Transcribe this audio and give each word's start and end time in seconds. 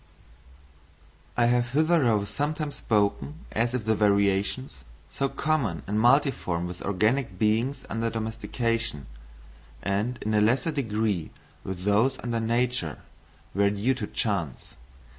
I 1.37 1.45
have 1.45 1.73
hitherto 1.73 2.25
sometimes 2.25 2.73
spoken 2.77 3.45
as 3.51 3.75
if 3.75 3.85
the 3.85 3.93
variations—so 3.93 5.29
common 5.29 5.83
and 5.85 5.99
multiform 5.99 6.65
with 6.65 6.81
organic 6.81 7.37
beings 7.37 7.83
under 7.87 8.09
domestication, 8.09 9.05
and 9.83 10.17
in 10.23 10.33
a 10.33 10.41
lesser 10.41 10.71
degree 10.71 11.29
with 11.63 11.83
those 11.83 12.17
under 12.23 12.39
nature—were 12.39 13.69
due 13.69 13.93
to 13.93 14.07
chance. 14.07 14.73